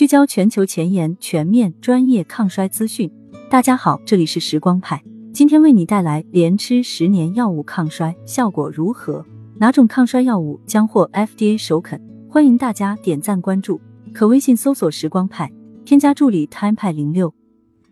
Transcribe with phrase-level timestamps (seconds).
[0.00, 3.12] 聚焦全球前沿、全面、专业抗衰资讯。
[3.50, 9.22] 大家好，这里是时光派，今天为你带来连吃十年药物抗衰效果如何？
[9.58, 12.00] 哪种抗衰药物将获 FDA 首肯？
[12.30, 13.78] 欢迎大家点赞关注，
[14.14, 15.52] 可微信搜索时光派，
[15.84, 17.34] 添加助理 time 派零六。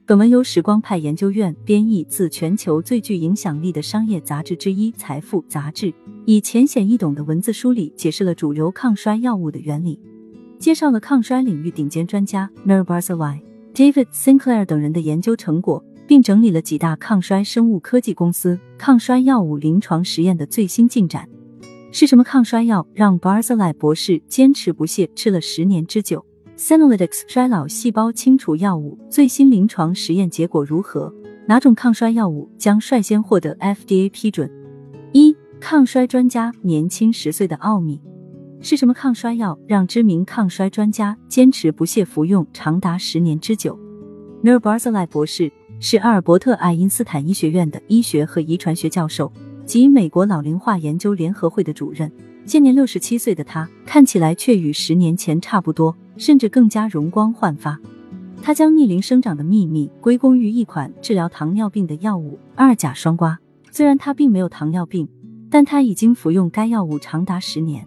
[0.07, 5.93] 本文由时光派研究院编译自全球最具影响力的商业杂志之一《财富》杂志，
[6.25, 10.01] 以浅显易懂的文字梳理解释了主流抗衰药物的原理，
[10.59, 13.41] 介绍了抗衰领域顶尖专家 m a r Barzilai、
[13.73, 21.29] David Sinclair 等人的研究成果，并整理了几大抗衰生物科技公司抗衰药物临床实验的最新进展。
[21.93, 26.25] 是什么抗衰药让 Barzilai 博士坚持不懈吃了十年之久
[26.57, 31.15] ？Senolytics 衰老细胞清除药物最新临床实验结果如何？
[31.47, 34.51] 哪种抗衰药物将率先获得 FDA 批准？
[35.13, 38.01] 一、抗衰专家年轻十岁的奥秘
[38.61, 38.93] 是什么？
[38.93, 43.79] 抗衰药让知名抗衰专家坚持不懈服用长达十年之久。
[44.43, 49.33] n e r Barzilai 博士是阿尔伯特爱因斯坦医学院的医学和遗传学教授
[49.65, 52.11] 及美国老龄化研究联合会的主任。
[52.45, 55.95] 现年六十七岁的他，看起来却与十年前差不多。
[56.19, 57.79] 甚至更加容光焕发。
[58.43, 63.37] 他将逆龄生长的秘密归功于一款治疗糖尿病的药物二甲双胍。
[63.71, 65.09] 虽然他并没有糖尿病，
[65.49, 67.87] 但他已经服用该药物长达十年。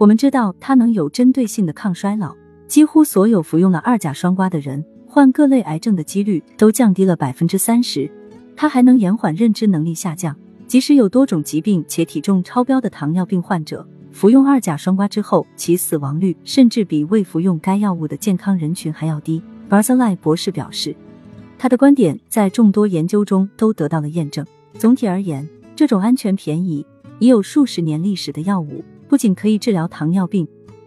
[0.00, 2.34] 我们知道它能有针对性的抗衰老，
[2.66, 8.10] 几乎所有服用了二甲双胍的人患各类癌症的几率都降低了百分之三十。
[8.56, 10.34] 它还能延缓认知能力下降，
[10.66, 13.86] 即使有多种疾病且体重超标的糖尿病患者。
[14.10, 19.42] 服用二甲双胍之后，其死亡率甚至比未服用该药物的健康人群还要低。
[19.68, 20.96] Barzilai 博士表示，
[21.58, 24.46] 他的观点在众多研究中都得到了验证。
[24.78, 26.86] 总体而言，这种安全、便宜、
[27.18, 30.46] 已有数十年历史的药物，不仅可以治疗糖尿病，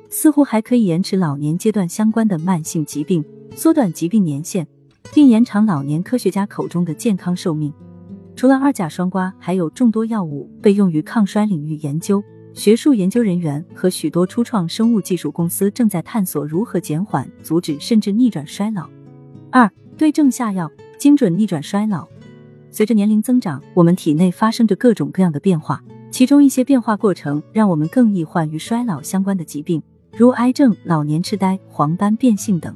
[0.09, 3.21] 似乎还可以延迟老年阶段相关的慢性疾病，
[3.53, 4.65] 缩短疾病年限，
[5.13, 7.73] 并延长老年科学家口中的健康寿命。
[8.33, 12.23] 除了二甲双胍，还有众多药物被用于抗衰领域研究。
[12.53, 18.89] 学术研究人员和许多初创生物技术公司正在探索如何减缓、阻止甚至逆转衰老。
[19.51, 22.07] 二、对症下药，精准逆转衰老。
[22.71, 25.83] 随着年龄增长，我们体内发生着各种各样的变化，
[26.13, 29.81] 其中一些变化过程让我们更易患与衰老相关的疾病，
[30.15, 32.71] 如癌症、老年痴呆、黄斑变性等。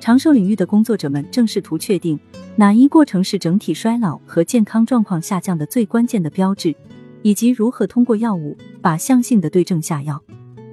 [0.00, 2.18] 长寿领域的工作者们正试图确定
[2.56, 6.74] 哪一过程是整体衰老和健康状况下降的最关键的标志。
[7.20, 10.20] 以及如何通过药物靶向性的对症下药。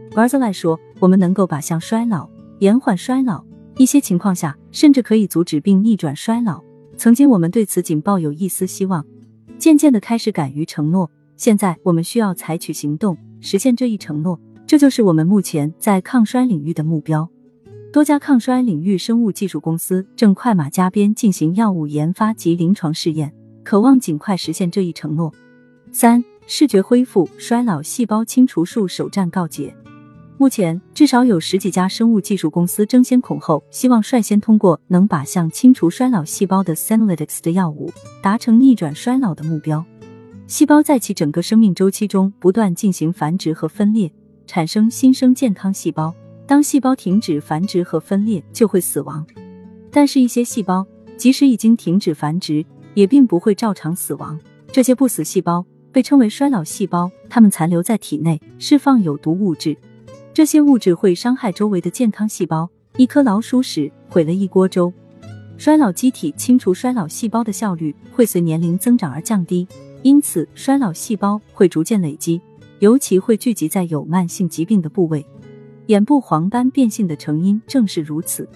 [0.10, 2.28] b a r z i l a 说：“我们能够靶向衰老，
[2.60, 3.44] 延缓衰老，
[3.78, 6.64] 一些情况下甚至可以阻止并逆转衰老。
[6.96, 9.06] 曾经我们对此仅抱有一丝希望，
[9.60, 11.12] 渐渐的开始敢于承诺。
[11.40, 14.38] 现在我们需要采取行动，实现这一承诺。
[14.68, 17.30] 这就是我们目前在抗衰领域的目标。
[17.94, 23.34] 多家抗衰领域生物技术公司正快马加鞭进行药物研发及临床试验，
[23.64, 25.34] 渴望尽快实现这一承诺。”
[25.94, 26.22] 三。
[26.52, 29.72] 视觉恢复衰老细胞清除术首战告捷。
[30.40, 39.86] 目前，至少有十几家生物技术公司争先恐后，希望率先通过能靶向清除衰老细胞的 Senolytics 的药物，达成逆转衰老的目标。
[40.50, 44.12] 细胞在其整个生命周期中不断进行繁殖和分裂，
[44.48, 46.12] 产生新生健康细胞。
[46.48, 49.24] 当细胞停止繁殖和分裂，就会死亡。
[49.92, 50.84] 但是，一些细胞
[51.16, 52.66] 即使已经停止繁殖，
[52.96, 54.40] 也并不会照常死亡。
[54.72, 55.64] 这些不死细胞。
[55.92, 59.78] 被称为衰老细胞，它们残留在体内，释放有毒物质，
[60.34, 62.68] 这些物质会伤害周围的健康细胞。
[62.98, 64.92] 一颗老鼠屎毁了一锅粥。
[65.58, 69.68] 衰老机体清除衰老细胞的效率会随年龄增长而降低，
[70.02, 72.40] 因此衰老细胞会逐渐累积，
[72.80, 75.26] 尤其会聚集在有慢性疾病的部位。
[75.88, 78.48] 眼部黄斑变性的成因正是如此。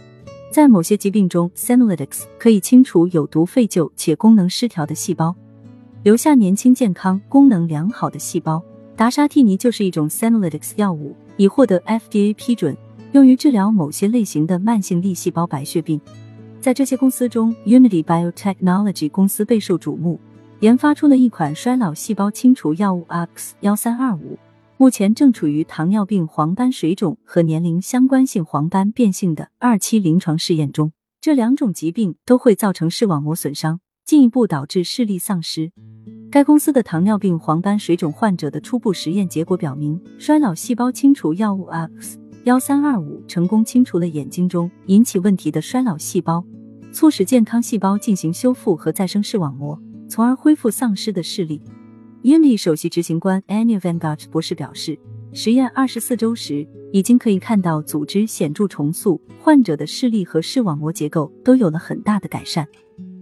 [0.52, 5.36] 在某些疾病中，Senolytics 可以清除有毒废旧且功能失调的细胞。
[6.04, 8.62] 留下年轻、健康、功能良好的细胞。
[8.96, 12.78] 达沙替尼就是一种 Senolytics 药物，已获得 FDA 批准，
[13.14, 16.00] 用于治疗某些类型的慢性粒细胞白血病。
[16.62, 20.20] 在这些公司中，Unity Biotechnology 公司备受瞩目，
[20.64, 24.40] 研发出了一款衰老细胞清除药物 X 幺三二五，
[24.78, 30.94] 目前正处于糖尿病黄斑水肿和年龄相关性黄斑变性的二期临床试验中。
[31.20, 33.82] 这两种疾病都会造成视网膜损伤。
[34.06, 35.74] 进一步导致视力丧失。
[36.32, 46.46] 该公司的糖尿病黄斑水肿患者的初步实验结果表明，衰老细胞清除药物 X 幺三二五成功清除了眼睛中引起问题的衰老细胞，
[46.94, 49.78] 促使健康细胞进行修复和再生视网膜，
[50.08, 51.62] 从而恢复丧失的视力。
[52.22, 54.98] 英利首席执行官 Annie Van Gogh 博士表示，
[55.34, 62.68] 实验二十四周时，已经可以看到组织显著重塑，患者的视力和视网膜结构都有了很大的改善。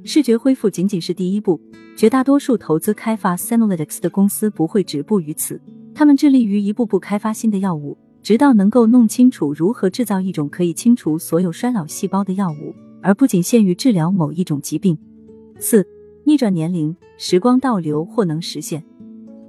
[0.04, 1.62] 视觉恢复仅仅是第一步，
[1.96, 5.62] 绝大多数投资开发 Senolytics 的公司不会止步于此，
[5.94, 14.98] 他们致力于一步步开发新的药物，直到能够弄清楚如何制造一种可以清除所有衰老细胞的药物，而不仅限于治疗某一种疾病。
[15.60, 15.86] 四、
[16.24, 18.84] 逆转年龄，时光倒流或能实现。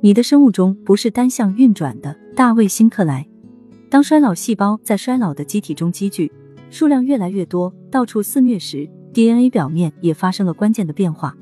[0.00, 3.28] 你的生物钟不是单向运转的，大卫·辛克莱。
[3.90, 6.32] 当衰老细胞在衰老的机体中积聚，
[6.70, 11.36] 数量越来越多，到处肆虐时，DNA 表面也发生了关键的变化。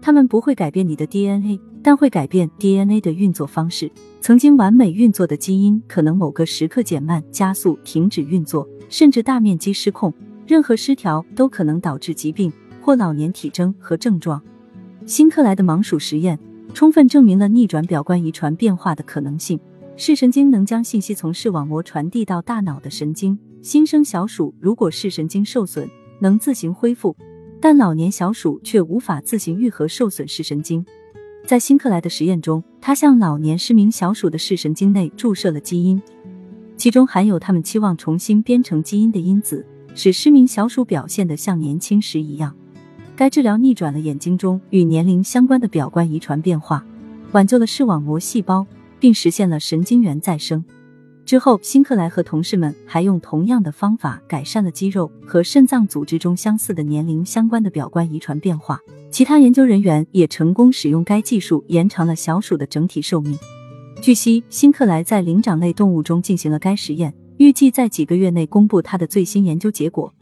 [0.00, 3.90] 它们不会改变你的 DNA，但会改变 DNA 的运作方式。
[4.20, 10.14] 曾经完美运作的基因，可能某个时刻减慢、加速、停止运作，甚至大面积失控。
[10.46, 14.40] 任何失调都可能导致疾病或老年体征和症状。
[15.08, 16.38] 辛克莱的盲鼠实验。
[16.74, 19.58] 充分证明了逆转表观遗传变化的可能性。
[19.96, 23.36] 视神经能将信息从视网膜传递到大脑的神经。
[23.62, 25.88] 新生小鼠如果视神经受损，
[26.20, 27.16] 能自行恢复，
[27.58, 30.84] 但老年小鼠却无法自行愈合受损视神经。
[31.46, 36.00] 在辛克莱的实验中，他向老年失明小鼠的视神经内注射了基因，
[36.76, 42.54] 其中含有他们期望重新编程基因的因子，使失明小鼠表现得像年轻时一样。
[43.18, 46.86] 该治疗逆转了眼睛中与年龄相关的表观遗传变化，
[47.32, 48.64] 挽救了视网膜细胞，
[49.00, 50.64] 并实现了神经元再生。
[51.26, 58.78] 之后，辛克莱和同事们还用同样的方法改善了肌肉和肾脏组织中相似的年龄相关的表观遗传变化。
[59.10, 63.36] 其他研究人员也成功使用该技术延长了小鼠的整体寿命。
[64.00, 70.14] 据悉，辛克莱在灵长类动物中进行了该实验，预计在几个月内公布他的最新研究结果。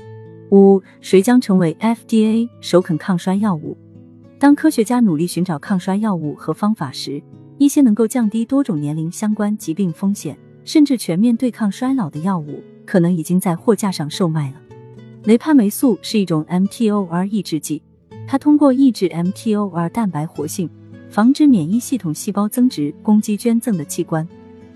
[0.50, 3.76] 五，谁将成为 FDA 首肯抗衰药物？
[4.38, 7.20] 当科学家努力寻找抗衰药物和方法时，
[7.58, 14.56] 一些能够降低多种年龄相关疾病风险，甚至全面对抗衰老的药物，可能已经在货架上售卖了。
[15.24, 17.82] 雷帕霉素是一种 mTOR 抑制剂，
[18.28, 20.70] 它通过抑制 mTOR 蛋白活性，
[21.10, 24.28] 防止免疫系统细胞增殖攻击捐赠的器官，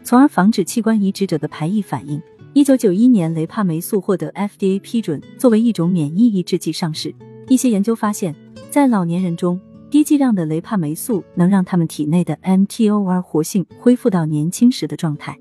[0.03, 2.21] 从而防止器官移植者的排异反应。
[2.53, 7.15] 一九九一年，雷帕霉素获得 FDA 批准，作为一种免疫抑制剂上市。
[7.49, 8.35] 一些研究发现，
[8.71, 15.39] 在老年人中，低剂量的雷帕霉素能让他们体内的 mTOR 活性恢复到年轻时的状态。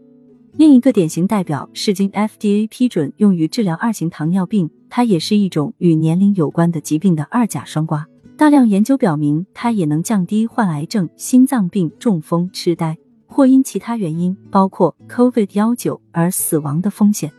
[0.53, 8.05] 另一个典型代表是经 FDA 批准用于治疗二型糖尿病，它也是一种与年龄有关的疾病的二甲双胍。
[8.38, 12.95] 大量研究表明，它也能降低患癌症、心脏病、中风、痴呆。
[13.39, 17.31] 或因其他原因，包括 COVID 幺九而死亡的风险。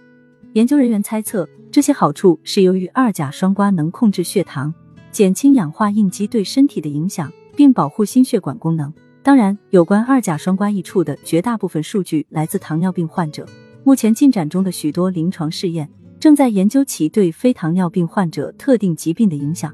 [0.54, 4.72] 研究人员猜测，这些好处是由于二甲双胍能控制血糖，
[5.12, 8.90] 减轻氧化应激对身体的影响，并保护心血管功能。
[9.22, 13.44] 当然，有关二甲双胍益处的绝大部分数据来自糖尿病患者。
[13.84, 15.86] 目前进展中的许多临床试验
[16.18, 19.70] 正在研究其对非糖尿病患者特定疾病的影响。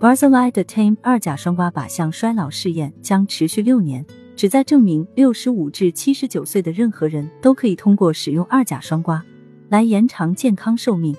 [0.00, 4.06] Barzilai 的 Tame 二甲双胍靶向衰老试验将持续六年。
[4.40, 9.20] 旨在证明，六十五至七十九岁的任何人都可以通过使用二甲双胍
[9.68, 11.14] 来延长健康寿命。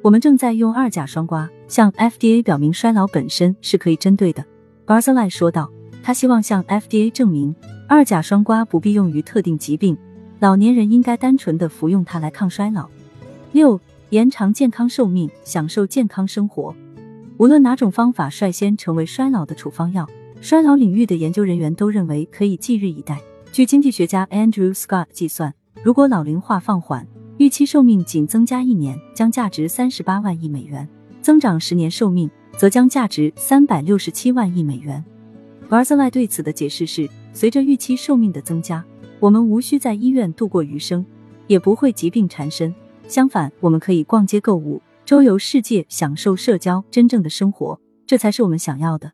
[0.00, 4.42] 我们正在用二甲双胍向 FDA 表明衰老本身是可以针对的。
[4.86, 5.70] Barzilai 说道，
[6.02, 7.54] 他希望向 FDA 证明
[7.86, 9.94] 二甲双胍不必用于特定疾病，
[10.38, 12.88] 老年人应该单纯的服用它来抗衰老。
[13.52, 13.78] 六，
[14.08, 16.74] 延长健康寿命，享受健康生活。
[17.36, 20.08] 无论哪种方法率先成为衰老的处方药。
[20.44, 23.18] 衰老领域的研究人员都认为可以继日以待。
[23.50, 27.08] 据经济学家 Andrew Scott 计算，如果老龄化放缓，
[27.38, 30.86] 预期寿命仅增加一年，将价值三十八万亿美元；
[31.22, 35.02] 增长十年寿命，则将价值三百六十七万亿美元。
[35.66, 38.84] b a r z l 对此的解释是：随着预期寿命的增加，
[39.20, 41.02] 我们无需在医院度过余生，
[41.46, 42.74] 也不会疾病缠身。
[43.08, 49.12] 相反，我们可以逛街购物，周游世界，享受社交，真正的生活，这才是我们想要的。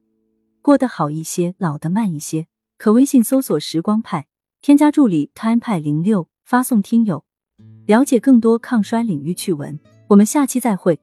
[0.70, 2.46] 过得好一些，老得慢一些。
[2.78, 4.28] 可微信搜索“时光派”，
[4.62, 7.24] 添加助理 “time 派零六”，发送“听友”，
[7.86, 9.80] 了解更多抗衰领域趣闻。
[10.06, 11.00] 我们下期再会。